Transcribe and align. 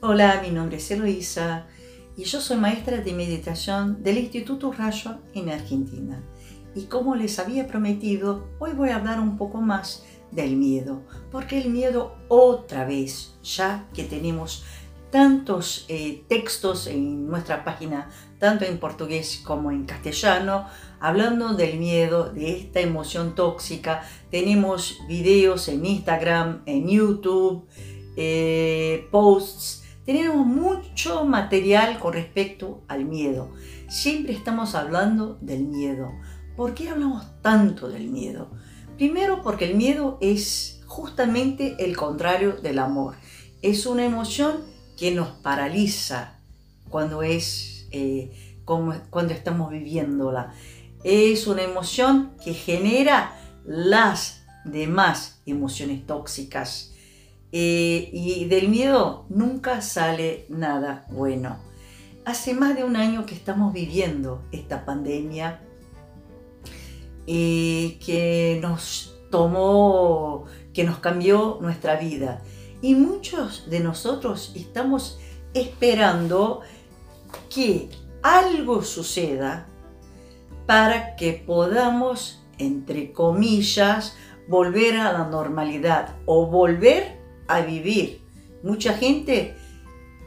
Hola, 0.00 0.40
mi 0.42 0.50
nombre 0.50 0.76
es 0.76 0.88
Eloisa 0.92 1.66
y 2.16 2.22
yo 2.22 2.40
soy 2.40 2.56
maestra 2.56 2.98
de 2.98 3.12
meditación 3.12 4.00
del 4.00 4.18
Instituto 4.18 4.70
Rayo 4.70 5.16
en 5.34 5.50
Argentina. 5.50 6.22
Y 6.76 6.84
como 6.84 7.16
les 7.16 7.40
había 7.40 7.66
prometido, 7.66 8.46
hoy 8.60 8.74
voy 8.74 8.90
a 8.90 8.96
hablar 8.96 9.18
un 9.18 9.36
poco 9.36 9.60
más 9.60 10.04
del 10.30 10.54
miedo, 10.54 11.02
porque 11.32 11.60
el 11.60 11.70
miedo 11.70 12.14
otra 12.28 12.84
vez, 12.84 13.34
ya 13.42 13.88
que 13.92 14.04
tenemos 14.04 14.62
tantos 15.10 15.84
eh, 15.88 16.22
textos 16.28 16.86
en 16.86 17.26
nuestra 17.26 17.64
página, 17.64 18.08
tanto 18.38 18.66
en 18.66 18.78
portugués 18.78 19.42
como 19.44 19.72
en 19.72 19.84
castellano, 19.84 20.68
hablando 21.00 21.54
del 21.54 21.76
miedo, 21.76 22.32
de 22.32 22.56
esta 22.56 22.78
emoción 22.78 23.34
tóxica. 23.34 24.02
Tenemos 24.30 25.00
videos 25.08 25.66
en 25.66 25.84
Instagram, 25.84 26.62
en 26.66 26.88
YouTube, 26.88 27.66
eh, 28.16 29.08
posts 29.10 29.86
tenemos 30.08 30.46
mucho 30.46 31.26
material 31.26 31.98
con 31.98 32.14
respecto 32.14 32.82
al 32.88 33.04
miedo. 33.04 33.52
Siempre 33.90 34.32
estamos 34.32 34.74
hablando 34.74 35.36
del 35.42 35.64
miedo. 35.66 36.10
¿Por 36.56 36.72
qué 36.72 36.88
hablamos 36.88 37.26
tanto 37.42 37.90
del 37.90 38.08
miedo? 38.08 38.50
Primero 38.96 39.42
porque 39.42 39.66
el 39.66 39.74
miedo 39.74 40.16
es 40.22 40.80
justamente 40.86 41.76
el 41.78 41.94
contrario 41.94 42.52
del 42.52 42.78
amor. 42.78 43.16
Es 43.60 43.84
una 43.84 44.02
emoción 44.02 44.62
que 44.96 45.10
nos 45.10 45.28
paraliza 45.28 46.38
cuando, 46.88 47.22
es, 47.22 47.86
eh, 47.90 48.56
cuando 48.64 49.34
estamos 49.34 49.70
viviéndola. 49.70 50.54
Es 51.04 51.46
una 51.46 51.64
emoción 51.64 52.30
que 52.42 52.54
genera 52.54 53.38
las 53.66 54.46
demás 54.64 55.42
emociones 55.44 56.06
tóxicas 56.06 56.94
eh, 57.50 58.10
y 58.12 58.44
del 58.44 58.68
miedo 58.68 59.24
nunca 59.28 59.80
sale 59.80 60.46
nada 60.48 61.06
bueno. 61.10 61.58
Hace 62.24 62.52
más 62.52 62.76
de 62.76 62.84
un 62.84 62.96
año 62.96 63.24
que 63.24 63.34
estamos 63.34 63.72
viviendo 63.72 64.42
esta 64.52 64.84
pandemia 64.84 65.62
eh, 67.26 67.98
que 68.04 68.58
nos 68.60 69.14
tomó, 69.30 70.44
que 70.74 70.84
nos 70.84 70.98
cambió 70.98 71.58
nuestra 71.60 71.96
vida. 71.96 72.42
Y 72.82 72.94
muchos 72.94 73.68
de 73.70 73.80
nosotros 73.80 74.52
estamos 74.54 75.18
esperando 75.54 76.60
que 77.48 77.88
algo 78.22 78.82
suceda 78.82 79.66
para 80.66 81.16
que 81.16 81.32
podamos, 81.32 82.44
entre 82.58 83.12
comillas, 83.12 84.16
volver 84.48 84.96
a 84.96 85.12
la 85.12 85.24
normalidad 85.24 86.16
o 86.26 86.46
volver 86.46 87.17
a 87.48 87.62
vivir. 87.62 88.20
Mucha 88.62 88.94
gente 88.94 89.54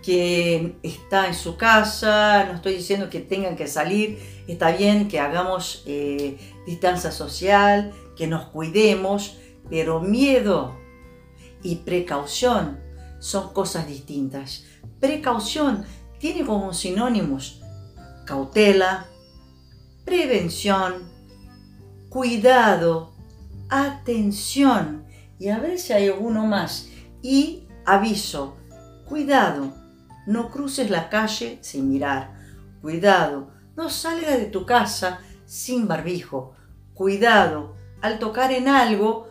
que 0.04 0.76
está 0.84 1.28
en 1.28 1.34
su 1.34 1.58
casa, 1.58 2.46
no 2.46 2.56
estoy 2.56 2.74
diciendo 2.74 3.10
que 3.10 3.20
tengan 3.20 3.56
que 3.56 3.68
salir, 3.68 4.20
está 4.48 4.72
bien 4.72 5.08
que 5.08 5.20
hagamos 5.20 5.84
eh, 5.86 6.38
distancia 6.66 7.12
social, 7.12 7.94
que 8.16 8.28
nos 8.28 8.46
cuidemos, 8.46 9.38
pero 9.70 10.00
miedo 10.00 10.76
y 11.64 11.78
precaución 11.78 12.80
son 13.20 13.54
cosas 13.54 13.88
distintas. 13.88 14.66
Precaución 15.00 15.86
tiene 16.20 16.46
como 16.46 16.74
sinónimos 16.74 17.62
cautela, 18.26 19.08
prevención, 20.06 21.10
cuidado, 22.10 23.12
atención 23.70 25.06
y 25.40 25.50
a 25.50 25.60
ver 25.60 25.78
si 25.80 25.94
hay 25.94 26.08
alguno 26.08 26.46
más 26.46 26.88
y 27.22 27.68
aviso, 27.86 28.58
cuidado, 29.08 29.74
no 30.26 30.50
cruces 30.50 30.90
la 30.90 31.10
calle 31.10 31.60
sin 31.62 31.90
mirar. 31.90 32.34
Cuidado, 32.82 33.52
no 33.76 33.90
salga 33.90 34.38
de 34.38 34.46
tu 34.46 34.66
casa 34.66 35.20
sin 35.46 35.88
barbijo. 35.88 36.54
Cuidado, 36.94 37.76
al 38.02 38.20
tocar 38.20 38.52
en 38.52 38.68
algo, 38.68 39.28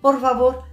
por 0.00 0.20
favor, 0.20 0.64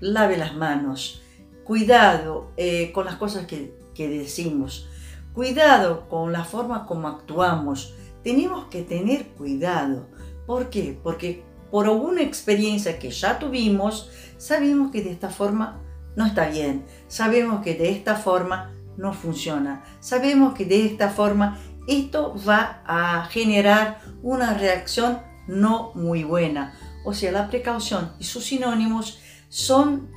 lave 0.00 0.36
las 0.36 0.54
manos. 0.54 1.22
Cuidado 1.64 2.50
eh, 2.56 2.92
con 2.92 3.06
las 3.06 3.16
cosas 3.16 3.46
que, 3.46 3.78
que 3.94 4.08
decimos. 4.08 4.88
Cuidado 5.34 6.08
con 6.08 6.32
la 6.32 6.44
forma 6.44 6.86
como 6.86 7.08
actuamos. 7.08 7.94
Tenemos 8.22 8.66
que 8.66 8.82
tener 8.82 9.28
cuidado. 9.28 10.08
¿Por 10.46 10.70
qué? 10.70 10.98
Porque 11.02 11.44
por 11.70 11.86
alguna 11.86 12.22
experiencia 12.22 12.98
que 12.98 13.10
ya 13.10 13.38
tuvimos, 13.38 14.10
sabemos 14.36 14.90
que 14.90 15.02
de 15.02 15.10
esta 15.10 15.30
forma 15.30 15.80
no 16.16 16.26
está 16.26 16.48
bien. 16.48 16.84
Sabemos 17.08 17.62
que 17.62 17.74
de 17.74 17.90
esta 17.90 18.16
forma 18.16 18.72
no 18.96 19.12
funciona. 19.12 19.84
Sabemos 20.00 20.54
que 20.54 20.64
de 20.64 20.86
esta 20.86 21.08
forma 21.08 21.58
esto 21.86 22.34
va 22.46 22.82
a 22.86 23.24
generar 23.26 24.00
una 24.22 24.54
reacción 24.54 25.20
no 25.46 25.92
muy 25.94 26.24
buena. 26.24 26.74
O 27.04 27.14
sea, 27.14 27.32
la 27.32 27.48
precaución 27.48 28.12
y 28.18 28.24
sus 28.24 28.44
sinónimos 28.44 29.18
son, 29.48 30.08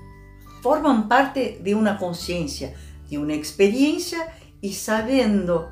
forman 0.62 1.08
parte 1.08 1.60
de 1.64 1.76
una 1.76 1.98
conciencia, 1.98 2.74
de 3.10 3.18
una 3.18 3.34
experiencia 3.34 4.34
y 4.62 4.74
sabiendo 4.74 5.70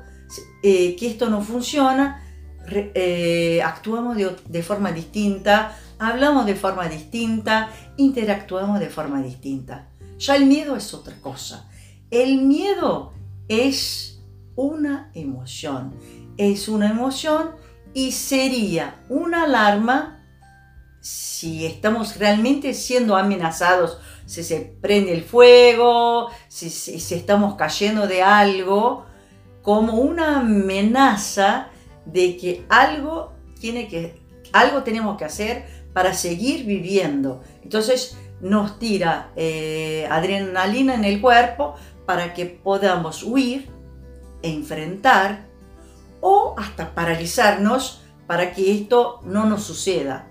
eh, 0.62 0.96
que 0.96 1.08
esto 1.08 1.30
no 1.30 1.40
funciona, 1.40 2.22
eh, 2.66 3.60
actuamos 3.62 4.16
de 4.16 4.62
forma 4.62 4.90
distinta, 4.90 5.76
hablamos 5.98 6.46
de 6.46 6.54
forma 6.54 6.88
distinta, 6.88 7.70
interactuamos 7.96 8.80
de 8.80 8.88
forma 8.88 9.22
distinta. 9.22 9.88
Ya 10.18 10.36
el 10.36 10.46
miedo 10.46 10.76
es 10.76 10.94
otra 10.94 11.14
cosa. 11.20 11.68
El 12.10 12.42
miedo 12.42 13.12
es 13.48 14.22
una 14.56 15.10
emoción. 15.14 15.94
Es 16.36 16.68
una 16.68 16.90
emoción 16.90 17.52
y 17.92 18.12
sería 18.12 19.00
una 19.08 19.44
alarma 19.44 20.14
si 21.00 21.66
estamos 21.66 22.16
realmente 22.16 22.72
siendo 22.72 23.14
amenazados, 23.16 23.98
si 24.24 24.42
se 24.42 24.60
prende 24.80 25.12
el 25.12 25.22
fuego, 25.22 26.30
si, 26.48 26.68
estamos 27.14 27.56
cayendo 27.56 28.06
de 28.06 28.22
algo, 28.22 29.04
como 29.62 29.98
una 29.98 30.40
amenaza 30.40 31.68
de 32.06 32.38
que 32.38 32.64
algo 32.70 33.34
tiene 33.60 33.88
que 33.88 34.22
algo 34.52 34.82
tenemos 34.82 35.18
que 35.18 35.24
hacer 35.24 35.83
para 35.94 36.12
seguir 36.12 36.66
viviendo. 36.66 37.40
Entonces, 37.62 38.18
nos 38.40 38.78
tira 38.78 39.32
eh, 39.36 40.06
adrenalina 40.10 40.94
en 40.94 41.04
el 41.04 41.22
cuerpo 41.22 41.76
para 42.04 42.34
que 42.34 42.44
podamos 42.44 43.22
huir, 43.22 43.70
enfrentar 44.42 45.46
o 46.20 46.54
hasta 46.58 46.94
paralizarnos 46.94 48.02
para 48.26 48.52
que 48.52 48.74
esto 48.74 49.20
no 49.24 49.46
nos 49.46 49.62
suceda. 49.62 50.28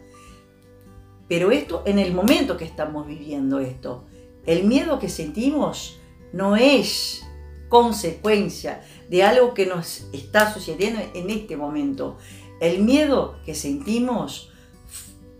Pero 1.28 1.51
esto 1.51 1.81
en 1.85 1.97
el 1.97 2.13
momento 2.13 2.57
que 2.57 2.66
estamos 2.66 3.07
viviendo 3.07 3.59
esto, 3.59 4.06
el 4.45 4.66
miedo 4.66 5.00
que 5.00 5.09
sentimos 5.09 6.00
no 6.34 6.56
es 6.56 7.24
consecuencia 7.69 8.84
de 9.09 9.24
algo 9.24 9.56
que 9.56 9.66
nos 9.66 10.06
está 10.13 10.53
sucediendo 10.53 11.01
en 11.16 11.31
este 11.31 11.57
momento. 11.57 12.18
El 12.59 12.84
miedo 12.84 13.40
que 13.45 13.56
sentimos 13.56 14.53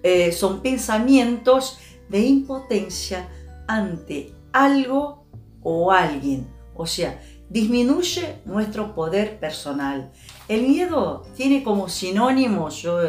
eh, 0.04 0.32
son 0.32 0.62
pensamientos 0.62 1.80
de 2.10 2.20
impotencia 2.20 3.28
ante 3.68 4.34
algo 4.52 5.26
o 5.62 5.92
alguien. 5.92 6.48
O 6.76 6.86
sea, 6.86 7.22
disminuye 7.50 8.42
nuestro 8.46 8.94
poder 8.94 9.40
personal. 9.40 10.12
El 10.48 10.68
miedo 10.68 11.24
tiene 11.36 11.64
como 11.64 11.88
sinónimos, 11.88 12.82
yo 12.82 13.00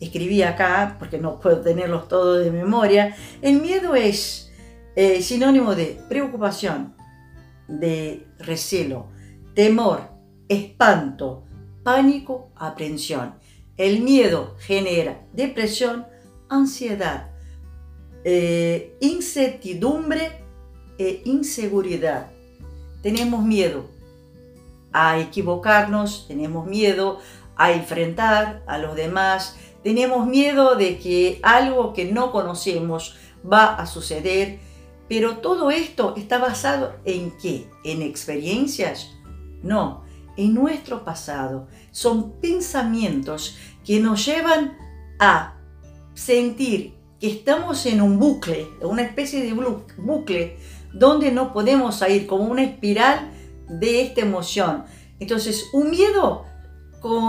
escribí 0.00 0.42
acá 0.42 0.96
porque 0.98 1.18
no 1.18 1.38
puedo 1.38 1.60
tenerlos 1.60 2.08
todos 2.08 2.44
de 2.44 2.50
memoria, 2.50 3.14
el 3.40 3.60
miedo 3.60 3.94
es 3.94 4.50
eh, 4.96 5.22
sinónimo 5.22 5.74
de 5.74 6.00
preocupación, 6.08 6.94
de 7.68 8.26
recelo, 8.38 9.08
temor, 9.54 10.10
espanto, 10.48 11.44
pánico, 11.82 12.50
aprensión. 12.56 13.34
El 13.76 14.00
miedo 14.00 14.56
genera 14.58 15.26
depresión, 15.32 16.06
ansiedad, 16.52 17.30
eh, 18.24 18.96
incertidumbre 19.00 20.44
e 20.98 21.22
inseguridad. 21.24 22.30
Tenemos 23.02 23.44
miedo 23.44 23.90
a 24.92 25.18
equivocarnos, 25.18 26.26
tenemos 26.28 26.66
miedo 26.66 27.18
a 27.56 27.72
enfrentar 27.72 28.62
a 28.66 28.78
los 28.78 28.94
demás, 28.94 29.56
tenemos 29.82 30.26
miedo 30.26 30.76
de 30.76 30.98
que 30.98 31.40
algo 31.42 31.92
que 31.92 32.04
no 32.04 32.30
conocemos 32.30 33.16
va 33.50 33.74
a 33.74 33.86
suceder, 33.86 34.60
pero 35.08 35.38
todo 35.38 35.70
esto 35.70 36.14
está 36.16 36.38
basado 36.38 36.94
en 37.04 37.32
qué? 37.38 37.68
¿En 37.84 38.02
experiencias? 38.02 39.10
No, 39.62 40.04
en 40.36 40.54
nuestro 40.54 41.04
pasado. 41.04 41.66
Son 41.90 42.32
pensamientos 42.40 43.56
que 43.84 44.00
nos 44.00 44.24
llevan 44.24 44.78
a 45.18 45.61
sentir 46.14 46.94
que 47.20 47.28
estamos 47.28 47.86
en 47.86 48.00
un 48.00 48.18
bucle, 48.18 48.66
una 48.80 49.02
especie 49.02 49.42
de 49.42 49.52
bucle, 49.98 50.56
donde 50.92 51.30
no 51.30 51.52
podemos 51.52 51.96
salir, 51.96 52.26
como 52.26 52.44
una 52.44 52.64
espiral 52.64 53.30
de 53.68 54.02
esta 54.02 54.22
emoción. 54.22 54.84
Entonces, 55.20 55.66
un 55.72 55.90
miedo 55.90 56.44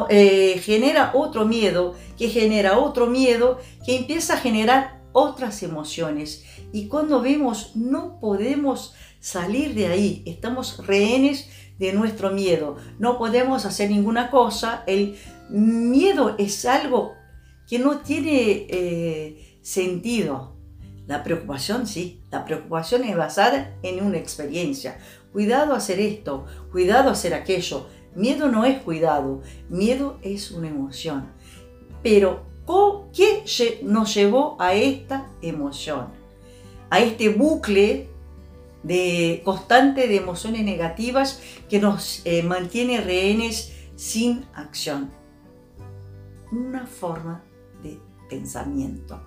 eh, 0.10 0.60
genera 0.64 1.12
otro 1.14 1.46
miedo, 1.46 1.96
que 2.18 2.30
genera 2.30 2.80
otro 2.80 3.08
miedo, 3.08 3.60
que 3.86 3.98
empieza 3.98 4.34
a 4.34 4.38
generar 4.38 5.02
otras 5.14 5.64
emociones. 5.64 6.44
Y 6.72 6.88
cuando 6.88 7.22
vemos, 7.22 7.76
no 7.76 8.20
podemos 8.20 8.94
salir 9.20 9.74
de 9.74 9.88
ahí, 9.88 10.24
estamos 10.26 10.86
rehenes 10.86 11.50
de 11.80 11.94
nuestro 11.94 12.32
miedo, 12.32 12.78
no 13.00 13.18
podemos 13.18 13.66
hacer 13.66 13.90
ninguna 13.90 14.30
cosa, 14.30 14.84
el 14.86 15.18
miedo 15.50 16.36
es 16.38 16.66
algo 16.66 17.16
que 17.68 17.80
no 17.80 18.00
tiene 18.00 18.68
eh, 18.70 19.58
sentido. 19.62 20.54
La 21.08 21.24
preocupación 21.24 21.86
sí, 21.86 22.22
la 22.32 22.46
preocupación 22.46 23.04
es 23.04 23.18
basada 23.18 23.76
en 23.84 24.04
una 24.04 24.18
experiencia. 24.18 24.98
Cuidado 25.34 25.74
a 25.74 25.78
hacer 25.78 26.00
esto, 26.00 26.46
cuidado 26.72 27.10
a 27.10 27.14
hacer 27.14 27.34
aquello. 27.34 27.88
Miedo 28.16 28.50
no 28.50 28.64
es 28.64 28.82
cuidado, 28.82 29.42
miedo 29.70 30.20
es 30.22 30.52
una 30.52 30.68
emoción. 30.68 31.32
Pero, 32.04 32.46
¿qué 33.14 33.44
nos 33.84 34.14
llevó 34.14 34.56
a 34.60 34.76
esta 34.76 35.28
emoción? 35.42 36.08
A 36.90 37.00
este 37.00 37.30
bucle 37.30 38.08
de 38.84 39.42
constante 39.44 40.08
de 40.08 40.18
emociones 40.18 40.64
negativas 40.64 41.42
que 41.70 41.80
nos 41.80 42.22
eh, 42.26 42.44
mantiene 42.44 43.02
rehenes 43.02 43.74
sin 43.96 44.46
acción. 44.54 45.10
Una 46.52 46.86
forma 46.86 47.44
pensamiento. 48.34 49.22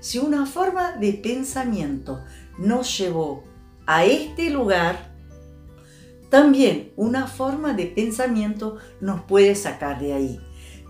Si 0.00 0.18
una 0.18 0.46
forma 0.46 0.92
de 0.92 1.12
pensamiento 1.12 2.20
nos 2.58 2.98
llevó 2.98 3.44
a 3.86 4.04
este 4.04 4.50
lugar, 4.50 5.14
también 6.30 6.92
una 6.96 7.26
forma 7.26 7.72
de 7.74 7.86
pensamiento 7.86 8.78
nos 9.00 9.22
puede 9.22 9.54
sacar 9.54 10.00
de 10.00 10.12
ahí. 10.12 10.40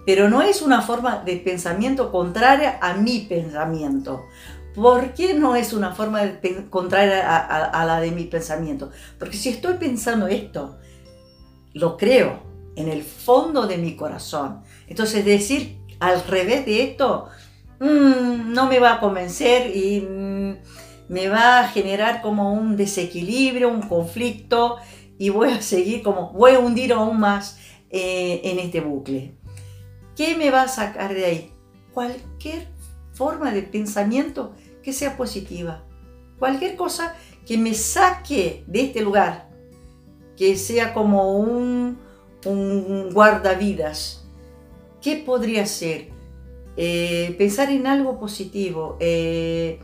Pero 0.06 0.30
no 0.30 0.42
es 0.42 0.62
una 0.62 0.80
forma 0.80 1.22
de 1.24 1.36
pensamiento 1.36 2.10
contraria 2.10 2.78
a 2.80 2.94
mi 2.94 3.20
pensamiento. 3.20 4.22
¿Por 4.74 5.12
qué 5.14 5.34
no 5.34 5.56
es 5.56 5.72
una 5.72 5.94
forma 5.94 6.22
de 6.22 6.66
contraria 6.70 7.36
a, 7.36 7.84
la 7.84 8.00
de 8.00 8.10
mi 8.12 8.24
pensamiento? 8.24 8.90
Porque 9.18 9.36
si 9.36 9.50
estoy 9.50 9.74
pensando 9.74 10.26
esto, 10.26 10.78
lo 11.74 11.96
creo 11.96 12.42
en 12.76 12.88
el 12.88 13.02
fondo 13.02 13.66
de 13.66 13.76
mi 13.76 13.96
corazón. 13.96 14.62
Entonces 14.86 15.24
decir 15.24 15.80
al 16.00 16.24
revés 16.24 16.64
de 16.64 16.82
esto 16.82 17.28
mm, 17.80 18.52
no 18.52 18.66
me 18.66 18.78
va 18.78 18.94
a 18.94 19.00
convencer 19.00 19.74
y 19.74 20.00
mm, 20.00 20.56
me 21.08 21.28
va 21.28 21.60
a 21.60 21.68
generar 21.68 22.22
como 22.22 22.52
un 22.52 22.76
desequilibrio, 22.76 23.68
un 23.68 23.82
conflicto 23.82 24.76
y 25.18 25.30
voy 25.30 25.50
a 25.50 25.60
seguir 25.60 26.02
como, 26.02 26.32
voy 26.32 26.52
a 26.52 26.60
hundir 26.60 26.92
aún 26.92 27.18
más 27.18 27.58
eh, 27.90 28.40
en 28.44 28.60
este 28.60 28.80
bucle. 28.80 29.34
¿Qué 30.16 30.36
me 30.36 30.50
va 30.50 30.62
a 30.62 30.68
sacar 30.68 31.12
de 31.14 31.24
ahí? 31.24 31.52
Cualquier 31.92 32.68
forma 33.12 33.50
de 33.50 33.62
pensamiento 33.62 34.54
que 34.82 34.92
sea 34.92 35.16
positiva. 35.16 35.84
Cualquier 36.38 36.76
cosa 36.76 37.16
que 37.46 37.58
me 37.58 37.74
saque 37.74 38.64
de 38.66 38.82
este 38.82 39.02
lugar, 39.02 39.50
que 40.36 40.56
sea 40.56 40.94
como 40.94 41.38
un, 41.38 41.98
un 42.46 43.10
guardavidas. 43.12 44.24
¿Qué 45.02 45.16
podría 45.16 45.66
ser? 45.66 46.19
Eh, 46.76 47.34
pensar 47.38 47.70
en 47.70 47.86
algo 47.86 48.18
positivo, 48.18 48.96
eh, 49.00 49.80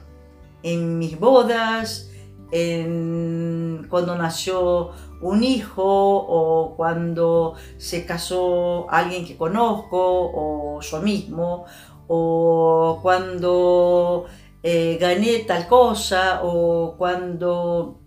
en 0.62 0.98
mis 0.98 1.18
bodas, 1.18 2.10
en 2.52 3.86
cuando 3.90 4.16
nació 4.16 4.90
un 5.20 5.42
hijo 5.42 5.84
o 5.84 6.76
cuando 6.76 7.54
se 7.78 8.06
casó 8.06 8.88
alguien 8.90 9.26
que 9.26 9.36
conozco 9.36 9.98
o 9.98 10.80
yo 10.80 11.00
mismo 11.00 11.64
o 12.08 13.00
cuando 13.02 14.26
eh, 14.62 14.98
gané 15.00 15.40
tal 15.40 15.66
cosa 15.66 16.40
o 16.44 16.94
cuando 16.96 18.00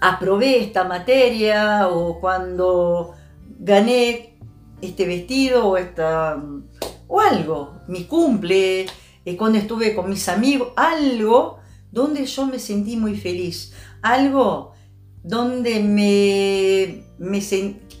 aprobé 0.00 0.62
esta 0.62 0.84
materia 0.84 1.88
o 1.88 2.20
cuando 2.20 3.14
gané 3.58 4.38
este 4.82 5.06
vestido 5.06 5.68
o, 5.68 5.76
esta, 5.78 6.42
o 7.08 7.20
algo, 7.20 7.80
mi 7.88 8.04
cumple, 8.04 8.86
eh, 9.24 9.36
cuando 9.36 9.58
estuve 9.58 9.94
con 9.94 10.10
mis 10.10 10.28
amigos, 10.28 10.68
algo 10.76 11.58
donde 11.90 12.26
yo 12.26 12.46
me 12.46 12.58
sentí 12.58 12.96
muy 12.96 13.16
feliz, 13.16 13.72
algo 14.02 14.74
donde 15.22 15.80
me, 15.80 17.04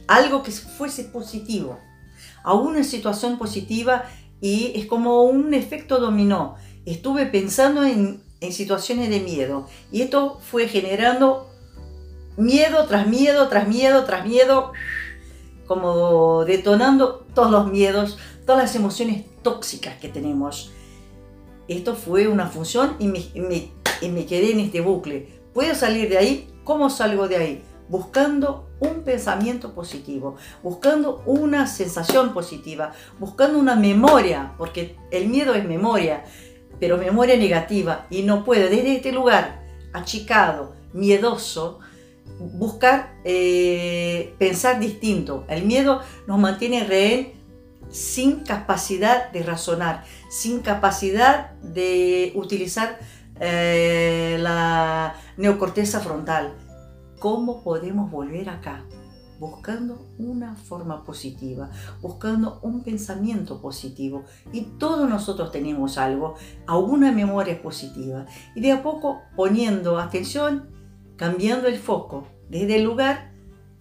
algo 0.06 0.42
que 0.42 0.50
fuese 0.50 1.04
positivo, 1.04 1.78
a 2.42 2.52
una 2.52 2.84
situación 2.84 3.38
positiva 3.38 4.04
y 4.40 4.72
es 4.76 4.86
como 4.86 5.22
un 5.24 5.54
efecto 5.54 5.98
dominó. 5.98 6.56
Estuve 6.84 7.26
pensando 7.26 7.82
en, 7.82 8.22
situaciones 8.50 9.08
de 9.08 9.20
miedo 9.20 9.66
y 9.90 10.02
esto 10.02 10.38
fue 10.38 10.68
generando 10.68 11.48
miedo 12.36 12.84
tras 12.86 13.06
miedo, 13.06 13.48
tras 13.48 13.66
miedo, 13.66 14.04
tras 14.04 14.26
miedo, 14.26 14.72
como 15.66 16.44
detonando 16.44 17.26
todos 17.34 17.50
los 17.50 17.72
miedos, 17.72 18.18
todas 18.44 18.62
las 18.62 18.76
emociones 18.76 19.24
tóxicas 19.42 19.96
que 19.98 20.08
tenemos. 20.08 20.72
Esto 21.68 21.94
fue 21.94 22.28
una 22.28 22.46
función 22.46 22.96
y 22.98 23.08
me, 23.08 24.26
quedé 24.26 24.52
en 24.52 24.60
este 24.60 24.80
bucle. 24.80 25.28
¿Puedo 25.52 25.74
salir 25.74 26.08
de 26.08 26.18
ahí? 26.18 26.48
¿Cómo 26.64 26.90
salgo 26.90 27.28
de 27.28 27.36
ahí? 27.36 27.62
buscando 27.86 28.70
un 28.80 29.02
pensamiento 29.02 29.74
positivo, 29.74 30.36
buscando 30.62 31.22
una 31.26 31.66
sensación 31.66 32.32
positiva, 32.32 32.92
buscando 33.18 33.58
una 33.58 33.76
memoria, 33.76 34.54
porque 34.56 34.96
el 35.10 35.28
miedo 35.28 35.54
es 35.54 35.66
memoria, 35.66 36.24
pero 36.80 36.96
memoria 36.96 37.36
negativa, 37.36 38.06
y 38.08 38.22
no 38.22 38.42
puedo 38.42 38.70
desde 38.70 38.96
este 38.96 39.12
lugar 39.12 39.62
achicado, 39.92 40.74
miedoso, 40.94 41.80
buscar 42.38 43.16
eh, 43.24 44.34
pensar 44.38 44.80
distinto. 44.80 45.44
El 45.48 45.64
miedo 45.64 46.00
nos 46.26 46.38
mantiene 46.38 46.84
rehén 46.84 47.33
sin 47.94 48.40
capacidad 48.40 49.30
de 49.32 49.42
razonar, 49.42 50.04
sin 50.28 50.60
capacidad 50.60 51.52
de 51.62 52.32
utilizar 52.34 52.98
eh, 53.40 54.36
la 54.40 55.14
neocorteza 55.36 56.00
frontal 56.00 56.54
¿Cómo 57.24 57.62
podemos 57.62 58.10
volver 58.10 58.50
acá? 58.50 58.84
Buscando 59.40 60.10
una 60.18 60.56
forma 60.56 61.04
positiva, 61.04 61.70
buscando 62.02 62.60
un 62.60 62.82
pensamiento 62.82 63.62
positivo. 63.62 64.24
Y 64.52 64.60
todos 64.78 65.08
nosotros 65.08 65.50
tenemos 65.50 65.96
algo, 65.96 66.34
alguna 66.66 67.12
memoria 67.12 67.62
positiva. 67.62 68.26
Y 68.54 68.60
de 68.60 68.72
a 68.72 68.82
poco 68.82 69.22
poniendo 69.36 69.98
atención, 69.98 70.68
cambiando 71.16 71.66
el 71.66 71.78
foco 71.78 72.26
desde 72.50 72.76
el 72.76 72.84
lugar, 72.84 73.32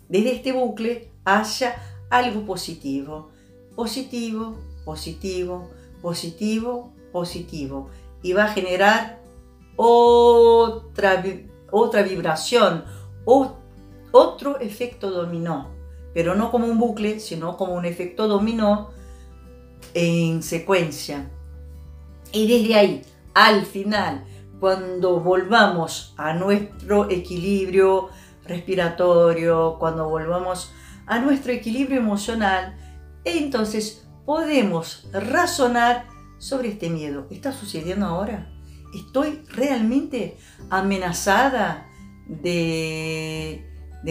desde 0.08 0.36
este 0.36 0.54
bucle, 0.54 1.12
hacia 1.26 1.76
algo 2.10 2.46
positivo. 2.46 3.33
Positivo, 3.76 4.58
positivo, 4.86 5.70
positivo, 6.02 6.94
positivo. 7.12 7.90
Y 8.22 8.34
va 8.34 8.46
a 8.46 8.50
generar 8.50 9.22
otra, 9.76 11.24
otra 11.72 12.04
vibración, 12.04 12.86
otro 13.26 14.60
efecto 14.60 15.10
dominó, 15.10 15.70
pero 16.14 16.36
no 16.36 16.52
como 16.52 16.68
un 16.68 16.78
bucle, 16.78 17.20
sino 17.20 17.58
como 17.58 17.74
un 17.74 17.86
efecto 17.86 18.28
dominó 18.28 18.92
en 19.94 20.44
secuencia. 20.44 21.30
Y 22.32 22.48
desde 22.48 22.76
ahí, 22.76 23.02
al 23.34 23.66
final, 23.66 24.26
cuando 24.60 25.20
volvamos 25.20 26.14
a 26.18 26.34
nuestro 26.34 27.10
equilibrio 27.10 28.10
respiratorio, 28.46 29.78
cuando 29.80 30.08
volvamos 30.08 30.72
a 31.06 31.20
nuestro 31.20 31.52
equilibrio 31.52 32.00
emocional, 32.00 32.78
entonces 33.26 34.06
podemos 34.26 35.08
razonar 35.12 36.08
sobre 36.38 36.70
este 36.70 36.90
miedo. 36.90 37.28
¿Está 37.30 37.52
sucediendo 37.52 38.06
ahora? 38.06 38.50
¿Estoy 38.94 39.42
realmente 39.50 40.38
amenazada 40.70 41.90
de, 42.28 43.66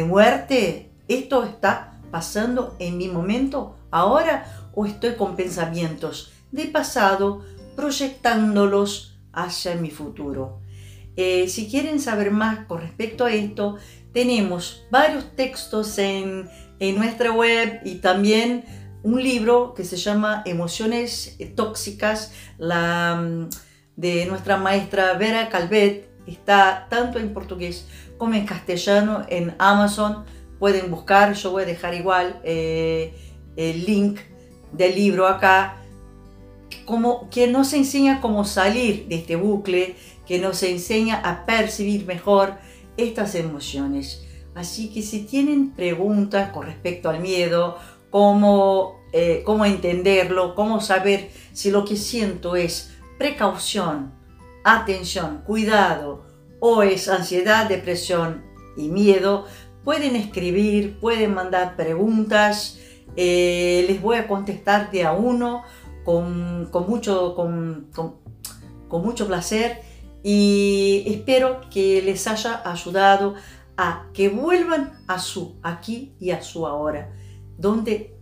muerte, 0.07 0.90
¿esto 1.09 1.45
está 1.45 2.00
pasando 2.11 2.76
en 2.78 2.99
mi 2.99 3.09
momento 3.09 3.76
ahora 3.90 4.71
o 4.75 4.87
estoy 4.87 5.14
con 5.14 5.37
pensamientos 5.37 6.33
de 6.50 6.66
pasado 6.66 7.45
proyectándolos 7.76 9.19
hacia 9.33 9.76
mi 9.76 9.90
futuro? 9.90 10.61
Eh, 11.16 11.49
si 11.49 11.69
quieren 11.69 12.00
saber 12.00 12.31
más 12.31 12.66
con 12.66 12.81
respecto 12.81 13.26
a 13.26 13.33
esto, 13.33 13.76
tenemos 14.12 14.85
varios 14.90 15.37
textos 15.37 15.99
en, 15.99 16.49
en 16.81 16.97
nuestra 16.97 17.33
web 17.33 17.81
y 17.85 17.97
también 17.97 18.64
un 19.02 19.23
libro 19.23 19.75
que 19.75 19.85
se 19.85 19.97
llama 19.97 20.42
Emociones 20.47 21.37
Tóxicas, 21.54 22.32
la, 22.59 23.49
de 23.97 24.26
nuestra 24.26 24.56
maestra 24.56 25.14
Vera 25.14 25.49
Calvet, 25.49 26.12
Está 26.26 26.87
tanto 26.88 27.18
en 27.18 27.35
portugués 27.35 27.87
como 28.16 28.35
en 28.35 28.47
castellano 28.47 29.25
en 29.28 29.54
Amazon. 29.59 30.25
Pueden 30.59 30.90
buscar, 30.90 31.35
yo 31.35 31.50
voy 31.50 31.64
a 31.64 31.66
dejar 31.66 31.94
igual 31.94 32.40
eh, 32.44 33.12
el 33.56 33.85
link 33.85 34.21
del 34.73 34.94
libro 34.94 35.26
acá, 35.26 35.78
como, 36.85 37.28
que 37.28 37.49
nos 37.49 37.73
enseña 37.73 38.21
cómo 38.21 38.44
salir 38.44 39.09
de 39.09 39.16
este 39.16 39.37
bucle, 39.37 39.97
que 40.26 40.38
nos 40.38 40.62
enseña 40.62 41.16
a 41.16 41.44
percibir 41.44 42.06
mejor 42.06 42.54
estas 42.97 43.35
emociones. 43.35 44.25
Así 44.54 44.92
que 44.92 45.02
si 45.02 45.25
tienen 45.25 45.73
preguntas 45.73 46.52
con 46.52 46.66
respecto 46.66 47.11
al 47.11 47.21
miedo, 47.21 47.78
cómo, 48.12 49.00
eh, 49.12 49.42
cómo 49.45 49.64
entenderlo, 49.64 50.54
cómo 50.54 50.81
saber 50.81 51.31
si 51.52 51.73
lo 51.73 51.85
que 51.85 51.97
siento 51.97 52.54
es 52.54 52.92
precaución, 53.19 54.12
atención, 54.62 55.42
cuidado 55.45 56.25
o 56.61 56.85
es 56.85 57.09
ansiedad, 57.09 57.69
depresión 57.69 58.45
y 58.76 58.88
miedo, 58.88 59.47
pueden 59.83 60.14
escribir, 60.14 61.00
pueden 61.00 61.35
mandar 61.35 61.75
preguntas, 61.75 62.78
eh, 63.16 63.85
les 63.88 64.00
voy 64.00 64.19
a 64.19 64.28
contestar 64.28 64.90
de 64.90 65.04
a 65.04 65.12
uno 65.12 65.64
con, 66.04 66.71
mucho, 66.87 67.35
con, 67.35 67.90
con 68.88 69.02
mucho 69.02 69.26
placer 69.26 69.81
y 70.23 71.02
espero 71.07 71.62
que 71.71 72.02
les 72.02 72.28
haya 72.28 72.62
ayudado 72.71 73.35
a 73.76 74.07
que 74.12 74.28
vuelvan 74.28 75.02
a 75.09 75.19
su 75.19 75.57
aquí 75.62 76.14
y 76.21 76.31
a 76.31 76.42
su 76.42 76.66
ahora, 76.66 77.11
donde 77.59 78.16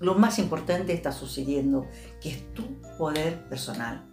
lo 0.00 0.14
más 0.14 0.38
importante 0.38 0.92
está 0.92 1.12
sucediendo, 1.12 1.86
que 2.20 2.30
es 2.30 2.54
tu 2.54 2.80
poder 2.98 3.48
personal. 3.48 4.04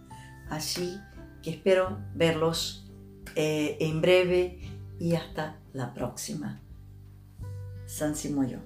Así 0.48 0.98
que 1.42 1.50
espero 1.50 1.98
verlos 2.14 2.90
eh, 3.34 3.76
en 3.80 4.00
breve 4.00 4.60
y 4.98 5.14
hasta 5.14 5.58
la 5.72 5.94
próxima. 5.94 6.60
San 7.86 8.14
Simoyo. 8.14 8.60